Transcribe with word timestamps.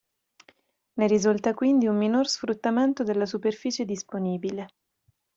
Ne 0.95 1.05
risulta 1.07 1.53
quindi 1.53 1.85
un 1.85 1.95
minor 1.95 2.27
sfruttamento 2.27 3.03
della 3.03 3.27
superficie 3.27 3.85
disponibile. 3.85 4.69